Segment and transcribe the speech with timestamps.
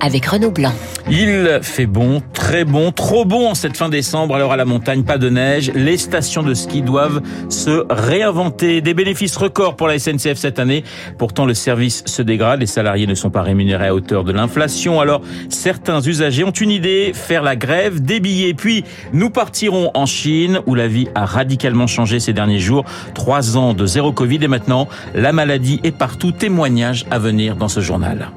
[0.00, 0.72] avec Renaud Blanc.
[1.10, 4.34] Il fait bon, très bon, trop bon cette fin décembre.
[4.34, 5.72] Alors à la montagne, pas de neige.
[5.74, 8.80] Les stations de ski doivent se réinventer.
[8.80, 10.84] Des bénéfices records pour la SNCF cette année.
[11.18, 12.60] Pourtant, le service se dégrade.
[12.60, 15.00] Les salariés ne sont pas rémunérés à hauteur de l'inflation.
[15.00, 18.54] Alors, certains usagers ont une idée, faire la grève des billets.
[18.54, 22.84] Puis, nous partirons en Chine, où la vie a radicalement changé ces derniers jours.
[23.14, 26.32] Trois ans de zéro Covid et maintenant, la maladie est partout.
[26.32, 28.30] Témoignage à venir dans ce journal.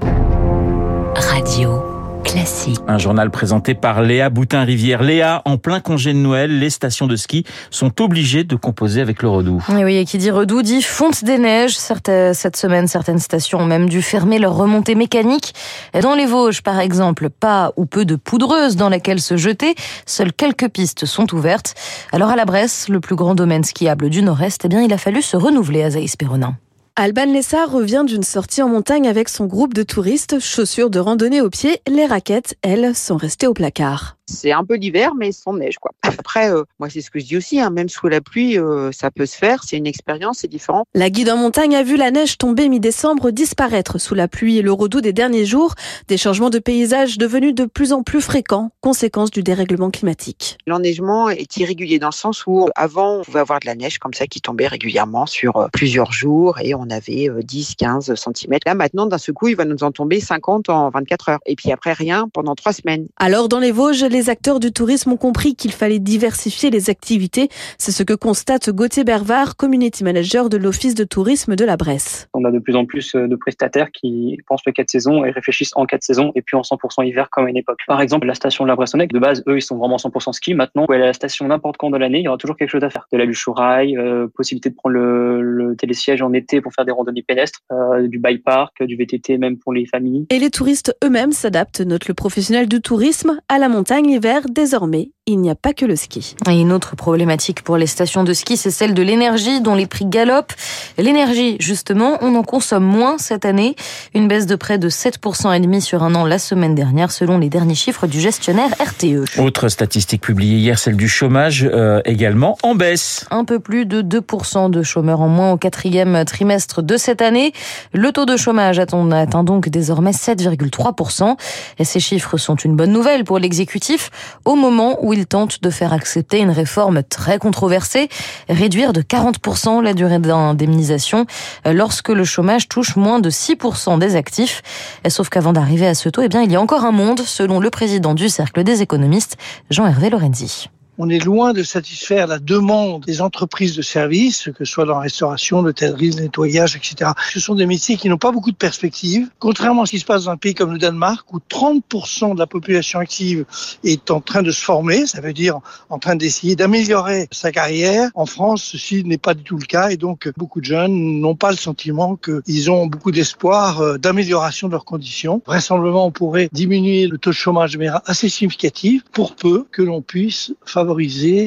[1.54, 1.84] Radio
[2.24, 2.80] Classique.
[2.88, 5.04] Un journal présenté par Léa Boutin-Rivière.
[5.04, 9.22] Léa, en plein congé de Noël, les stations de ski sont obligées de composer avec
[9.22, 9.62] le redout.
[9.70, 11.78] Et oui, et qui dit redout dit fonte des neiges.
[11.78, 15.54] Cette semaine, certaines stations ont même dû fermer leur remontée mécanique.
[16.02, 19.76] Dans les Vosges, par exemple, pas ou peu de poudreuse dans laquelle se jeter.
[20.08, 21.76] Seules quelques pistes sont ouvertes.
[22.12, 24.98] Alors à la Bresse, le plus grand domaine skiable du Nord-Est, eh bien, il a
[24.98, 26.56] fallu se renouveler à Zaïs Perronin.
[26.96, 31.42] Alban Lessa revient d'une sortie en montagne avec son groupe de touristes, chaussures de randonnée
[31.42, 34.18] aux pieds, les raquettes, elles, sont restées au placard.
[34.26, 35.92] C'est un peu l'hiver, mais sans neige, quoi.
[36.02, 38.92] Après, euh, moi, c'est ce que je dis aussi, hein, même sous la pluie, euh,
[38.94, 39.64] ça peut se faire.
[39.64, 40.86] C'est une expérience, c'est différent.
[40.94, 44.62] La guide en montagne a vu la neige tomber mi-décembre disparaître sous la pluie et
[44.62, 45.76] le redout des derniers jours.
[46.08, 50.58] Des changements de paysage devenus de plus en plus fréquents, conséquence du dérèglement climatique.
[50.68, 54.14] L'enneigement est irrégulier dans le sens où avant, on pouvait avoir de la neige comme
[54.14, 58.58] ça qui tombait régulièrement sur euh, plusieurs jours et on avait 10, 15 cm.
[58.66, 61.40] Là, maintenant, d'un seul coup, il va nous en tomber 50 en 24 heures.
[61.46, 63.08] Et puis après, rien pendant trois semaines.
[63.18, 67.50] Alors, dans les Vosges, les acteurs du tourisme ont compris qu'il fallait diversifier les activités.
[67.78, 72.28] C'est ce que constate Gauthier Bervard, community manager de l'Office de tourisme de la Bresse.
[72.34, 75.74] On a de plus en plus de prestataires qui pensent le 4 saisons et réfléchissent
[75.76, 77.80] en 4 saisons et puis en 100% hiver comme à une époque.
[77.88, 80.54] Par exemple, la station de la Bressonnec, de base, eux, ils sont vraiment 100% ski.
[80.54, 82.70] Maintenant, vous aller à la station n'importe quand de l'année, il y aura toujours quelque
[82.70, 83.08] chose à faire.
[83.12, 86.73] De la bûche au rail, euh, possibilité de prendre le, le, télésiège en été pour
[86.74, 90.26] faire des randonnées pédestres, euh, du bike park, du VTT même pour les familles.
[90.30, 95.12] Et les touristes eux-mêmes s'adaptent, note le professionnel du tourisme, à la montagne l'hiver désormais
[95.26, 96.36] il n'y a pas que le ski.
[96.50, 99.86] Et une autre problématique pour les stations de ski, c'est celle de l'énergie dont les
[99.86, 100.54] prix galopent.
[100.98, 103.78] L'énergie, justement, on en consomme moins cette année.
[104.14, 107.38] Une baisse de près de 7% et demi sur un an la semaine dernière, selon
[107.38, 109.40] les derniers chiffres du gestionnaire RTE.
[109.40, 113.26] Autre statistique publiée hier, celle du chômage, euh, également en baisse.
[113.32, 116.44] Un peu plus de 2% de chômeurs en moins au quatrième trimestre
[116.82, 117.54] de cette année.
[117.94, 121.36] Le taux de chômage atteint donc désormais 7,3%.
[121.80, 124.10] Et ces chiffres sont une bonne nouvelle pour l'exécutif
[124.46, 128.10] au moment où il tente de faire accepter une réforme très controversée,
[128.50, 131.26] réduire de 40% la durée d'indemnisation
[131.66, 134.62] lorsque le chômage touche moins de 6% des actifs.
[135.08, 137.60] Sauf qu'avant d'arriver à ce taux, eh bien, il y a encore un monde, selon
[137.60, 139.38] le président du Cercle des économistes,
[139.70, 144.72] Jean-Hervé Lorenzi on est loin de satisfaire la demande des entreprises de services, que ce
[144.72, 147.12] soit dans la restauration, l'hôtellerie, le nettoyage, etc.
[147.32, 150.06] Ce sont des métiers qui n'ont pas beaucoup de perspectives, contrairement à ce qui se
[150.06, 153.46] passe dans un pays comme le Danemark, où 30% de la population active
[153.84, 155.60] est en train de se former, ça veut dire
[155.90, 158.10] en train d'essayer d'améliorer sa carrière.
[158.14, 161.36] En France, ceci n'est pas du tout le cas, et donc beaucoup de jeunes n'ont
[161.36, 165.42] pas le sentiment qu'ils ont beaucoup d'espoir euh, d'amélioration de leurs conditions.
[165.46, 170.02] Vraisemblablement, on pourrait diminuer le taux de chômage de assez significative pour peu que l'on
[170.02, 170.83] puisse favoriser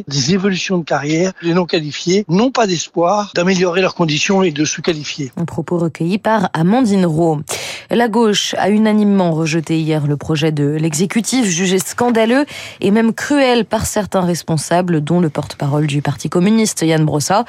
[0.08, 1.32] des évolutions de carrière.
[1.42, 5.32] Les non qualifiés n'ont pas d'espoir d'améliorer leurs conditions et de se qualifier.
[5.36, 7.42] Un propos recueilli par Amandine Rowe.
[7.90, 12.44] La gauche a unanimement rejeté hier le projet de l'exécutif, jugé scandaleux
[12.80, 17.44] et même cruel par certains responsables, dont le porte-parole du Parti communiste, Yann Brossa.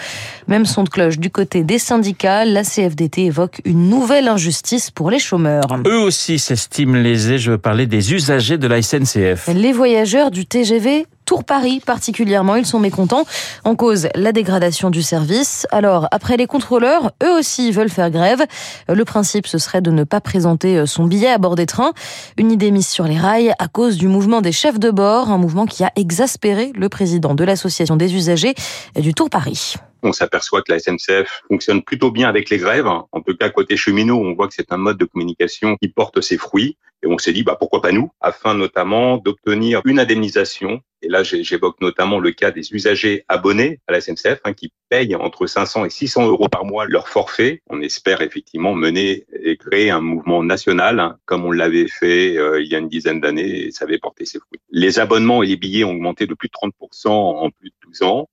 [0.47, 5.09] Même son de cloche du côté des syndicats, la CFDT évoque une nouvelle injustice pour
[5.09, 5.65] les chômeurs.
[5.85, 9.49] Eux aussi s'estiment lésés, je veux parler des usagers de la SNCF.
[9.53, 13.25] Les voyageurs du TGV Tour Paris particulièrement, ils sont mécontents.
[13.65, 15.67] En cause, la dégradation du service.
[15.71, 18.43] Alors, après les contrôleurs, eux aussi veulent faire grève.
[18.87, 21.91] Le principe, ce serait de ne pas présenter son billet à bord des trains.
[22.37, 25.37] Une idée mise sur les rails à cause du mouvement des chefs de bord, un
[25.37, 28.55] mouvement qui a exaspéré le président de l'association des usagers
[28.95, 29.75] du Tour Paris.
[30.03, 32.87] On s'aperçoit que la SNCF fonctionne plutôt bien avec les grèves.
[32.87, 36.21] En tout cas, côté cheminot, on voit que c'est un mode de communication qui porte
[36.21, 36.77] ses fruits.
[37.03, 40.81] Et on s'est dit, bah, pourquoi pas nous, afin notamment d'obtenir une indemnisation.
[41.03, 45.15] Et là, j'évoque notamment le cas des usagers abonnés à la SNCF hein, qui payent
[45.15, 47.61] entre 500 et 600 euros par mois leur forfait.
[47.69, 52.61] On espère effectivement mener et créer un mouvement national, hein, comme on l'avait fait euh,
[52.61, 54.59] il y a une dizaine d'années, et ça avait porté ses fruits.
[54.71, 58.01] Les abonnements et les billets ont augmenté de plus de 30% en plus de 12
[58.01, 58.29] ans.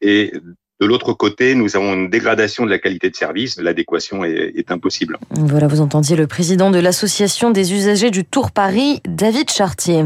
[0.00, 0.32] Et
[0.78, 3.58] De l'autre côté, nous avons une dégradation de la qualité de service.
[3.58, 5.16] L'adéquation est, impossible.
[5.30, 10.04] Voilà, vous entendiez le président de l'association des usagers du Tour Paris, David Chartier.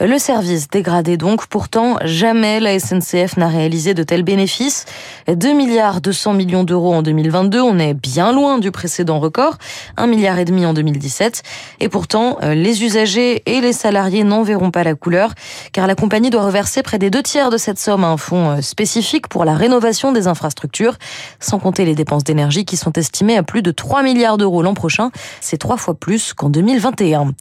[0.00, 1.48] Le service dégradé donc.
[1.48, 4.86] Pourtant, jamais la SNCF n'a réalisé de tels bénéfices.
[5.28, 7.60] 2 milliards 200 millions d'euros en 2022.
[7.60, 9.58] On est bien loin du précédent record.
[9.98, 11.42] 1 milliard et demi en 2017.
[11.80, 15.34] Et pourtant, les usagers et les salariés n'en verront pas la couleur
[15.74, 18.62] car la compagnie doit reverser près des deux tiers de cette somme à un fonds
[18.62, 20.94] spécifique pour la rénovation des infrastructures,
[21.40, 24.74] sans compter les dépenses d'énergie qui sont estimées à plus de 3 milliards d'euros l'an
[24.74, 25.10] prochain.
[25.40, 27.32] C'est trois fois plus qu'en 2021.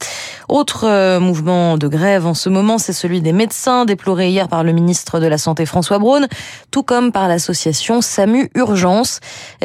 [0.49, 4.71] Autre mouvement de grève en ce moment, c'est celui des médecins, déploré hier par le
[4.71, 6.27] ministre de la Santé François Braun,
[6.71, 9.19] tout comme par l'association SAMU Urgence.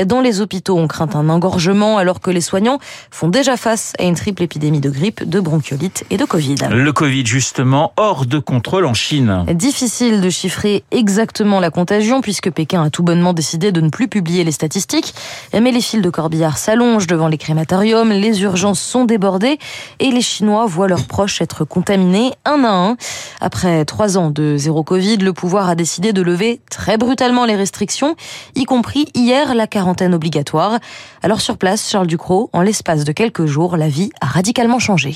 [0.06, 2.78] Dans les hôpitaux, on craint un engorgement alors que les soignants
[3.10, 6.56] font déjà face à une triple épidémie de grippe, de bronchiolite et de Covid.
[6.70, 9.44] Le Covid, justement, hors de contrôle en Chine.
[9.48, 14.08] Difficile de chiffrer exactement la contagion puisque Pékin a tout bonnement décidé de ne plus
[14.08, 15.14] publier les statistiques.
[15.52, 19.58] Mais les files de corbillard s'allongent devant les crématoriums, les urgences sont débordées
[19.98, 22.96] et les Chinois voient leurs proches être contaminés un à un.
[23.40, 27.56] Après trois ans de zéro Covid, le pouvoir a décidé de lever très brutalement les
[27.56, 28.16] restrictions,
[28.54, 30.78] y compris hier la quarantaine obligatoire.
[31.22, 35.14] Alors sur place, Charles Ducrot, en l'espace de quelques jours, la vie a radicalement changé.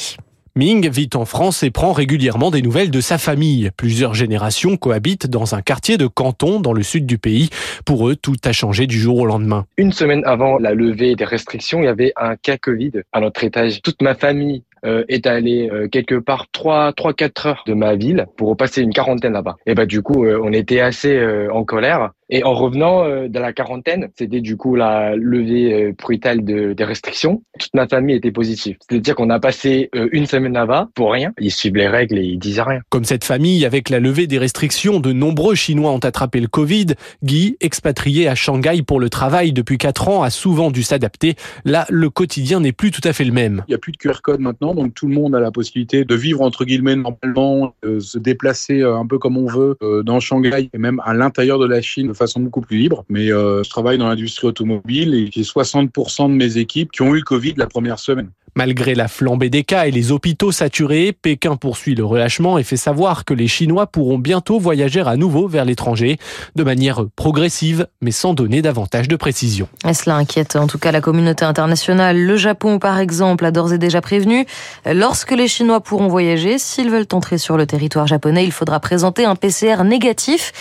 [0.57, 3.73] Ming vit en France et prend régulièrement des nouvelles de sa famille.
[3.77, 7.51] Plusieurs générations cohabitent dans un quartier de Canton dans le sud du pays.
[7.85, 9.67] Pour eux, tout a changé du jour au lendemain.
[9.79, 13.43] Une semaine avant la levée des restrictions, il y avait un cas Covid à notre
[13.43, 13.83] étage.
[13.83, 17.95] Toute ma famille euh, est allé euh, quelque part 3 3 4 heures de ma
[17.95, 19.57] ville pour passer une quarantaine là-bas.
[19.67, 21.15] Et bah du coup, euh, on était assez
[21.51, 26.73] en colère et en revenant de la quarantaine, c'était du coup la levée brutale de,
[26.73, 27.43] des restrictions.
[27.59, 28.77] Toute ma famille était positive.
[28.81, 31.33] C'est-à-dire qu'on a passé une semaine là-bas pour rien.
[31.39, 32.81] Ils suivent les règles et ils disent rien.
[32.89, 36.87] Comme cette famille, avec la levée des restrictions, de nombreux Chinois ont attrapé le Covid.
[37.23, 41.37] Guy, expatrié à Shanghai pour le travail depuis 4 ans, a souvent dû s'adapter.
[41.65, 43.65] Là, le quotidien n'est plus tout à fait le même.
[43.69, 46.05] Il n'y a plus de QR code maintenant, donc tout le monde a la possibilité
[46.05, 50.71] de vivre entre guillemets normalement, de se déplacer un peu comme on veut dans Shanghai
[50.73, 53.05] et même à l'intérieur de la Chine de façon beaucoup plus libre.
[53.09, 57.15] Mais euh, je travaille dans l'industrie automobile et j'ai 60% de mes équipes qui ont
[57.15, 58.31] eu Covid la première semaine.
[58.57, 62.77] Malgré la flambée des cas et les hôpitaux saturés, Pékin poursuit le relâchement et fait
[62.77, 66.19] savoir que les Chinois pourront bientôt voyager à nouveau vers l'étranger,
[66.55, 69.69] de manière progressive, mais sans donner davantage de précision.
[69.93, 72.17] Cela inquiète en tout cas la communauté internationale.
[72.17, 74.47] Le Japon, par exemple, a d'ores et déjà prévenu,
[74.87, 79.25] lorsque les Chinois pourront voyager, s'ils veulent entrer sur le territoire japonais, il faudra présenter
[79.25, 80.53] un PCR négatif.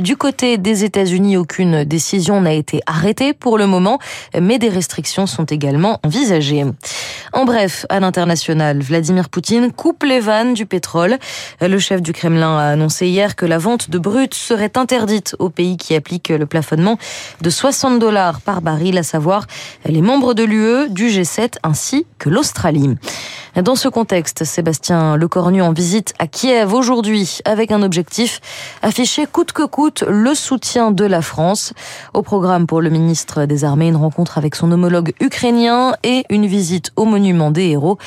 [0.00, 3.98] Du côté des États-Unis, aucune décision n'a été arrêtée pour le moment,
[4.40, 6.64] mais des restrictions sont également envisagées.
[7.32, 11.18] En bref, à l'international, Vladimir Poutine coupe les vannes du pétrole.
[11.60, 15.48] Le chef du Kremlin a annoncé hier que la vente de brut serait interdite aux
[15.48, 16.98] pays qui appliquent le plafonnement
[17.40, 19.46] de 60 dollars par baril, à savoir
[19.86, 22.96] les membres de l'UE, du G7 ainsi que l'Australie.
[23.56, 28.40] Dans ce contexte, Sébastien Lecornu en visite à Kiev aujourd'hui avec un objectif
[28.80, 31.72] affiché coûte que coûte le soutien de la France.
[32.14, 36.46] Au programme pour le ministre des Armées, une rencontre avec son homologue ukrainien et une
[36.46, 37.98] visite au monument des héros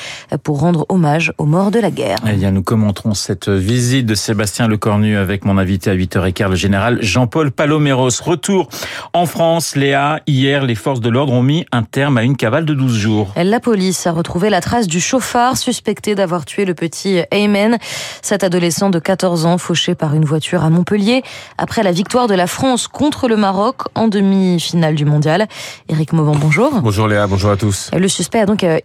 [0.42, 2.18] pour rendre hommage aux morts de la guerre.
[2.28, 6.56] Eh bien, nous commenterons cette visite de Sébastien Lecornu avec mon invité à 8h15, le
[6.56, 8.20] général Jean-Paul Paloméros.
[8.22, 8.68] Retour
[9.12, 10.20] en France, Léa.
[10.26, 13.32] Hier, les forces de l'ordre ont mis un terme à une cavale de 12 jours.
[13.36, 17.78] La police a retrouvé la trace du chauffeur suspecté d'avoir tué le petit Ayman,
[18.22, 21.22] cet adolescent de 14 ans fauché par une voiture à Montpellier
[21.58, 25.46] après la victoire de la France contre le Maroc en demi-finale du mondial.
[25.88, 26.80] Éric Mauban, bonjour.
[26.82, 27.90] Bonjour Léa, bonjour à tous.
[27.96, 28.78] Le suspect a donc euh,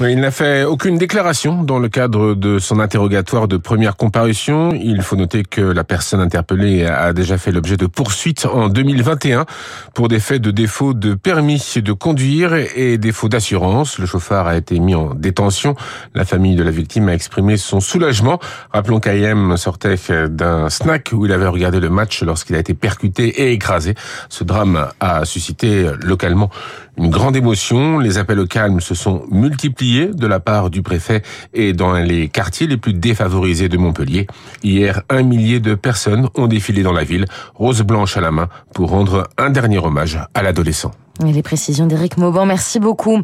[0.00, 4.72] Il n'a fait aucune déclaration dans le cadre de son interrogatoire de première comparution.
[4.72, 9.46] Il faut noter que la personne interpellée a déjà fait l'objet de poursuites en 2021
[9.94, 13.98] pour des faits de défaut de permis de conduire et défaut d'assurance.
[13.98, 15.74] Le chauffeur a été mis en détention.
[16.14, 18.40] La famille de la victime a exprimé son soulagement.
[18.72, 19.96] Rappelons qu'Ayem sortait
[20.28, 23.94] d'un snack où il avait regardé le match lorsqu'il a été percuté et écrasé.
[24.28, 26.50] Ce drame a suscité localement
[26.98, 27.98] une grande émotion.
[27.98, 31.22] Les appels au calme se sont multipliés de la part du préfet
[31.54, 34.26] et dans les quartiers les plus défavorisés de Montpellier.
[34.62, 38.48] Hier, un millier de personnes ont défilé dans la ville, rose blanche à la main,
[38.74, 40.92] pour rendre un dernier hommage à l'adolescent.
[41.20, 43.20] Les précisions d'Éric Mauban, merci beaucoup.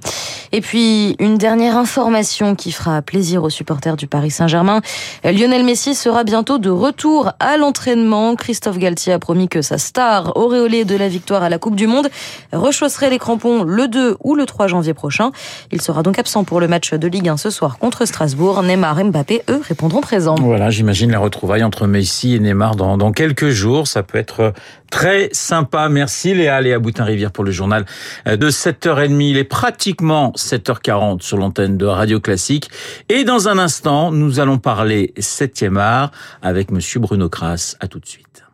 [0.52, 4.82] Et puis, une dernière information qui fera plaisir aux supporters du Paris Saint-Germain.
[5.24, 8.36] Lionel Messi sera bientôt de retour à l'entraînement.
[8.36, 11.86] Christophe Galtier a promis que sa star, auréolée de la victoire à la Coupe du
[11.86, 12.08] Monde,
[12.52, 15.30] rechausserait les crampons le 2 ou le 3 janvier prochain.
[15.72, 18.62] Il sera donc absent pour le match de Ligue 1 ce soir contre Strasbourg.
[18.62, 20.36] Neymar et Mbappé, eux, répondront présents.
[20.36, 23.86] Voilà, j'imagine la retrouvaille entre Messi et Neymar dans, quelques jours.
[23.86, 24.52] Ça peut être
[24.90, 25.88] très sympa.
[25.88, 29.20] Merci Léa, Léa Boutin-Rivière pour le journal de 7h30.
[29.20, 32.70] Il est pratiquement 7h40 sur l'antenne de Radio Classique.
[33.08, 36.10] Et dans un instant, nous allons parler 7e art
[36.42, 37.76] avec monsieur Bruno Kras.
[37.80, 38.47] À tout de suite.